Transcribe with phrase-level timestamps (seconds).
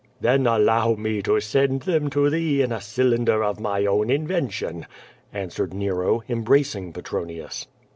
[0.19, 4.87] "Then allow me to send them to thee in a cylinder of my own invention,"
[5.31, 7.67] answered Xero, embracing Petronius.